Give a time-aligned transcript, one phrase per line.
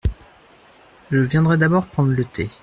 [1.11, 2.49] Je viendrai d’abord prendre le thé…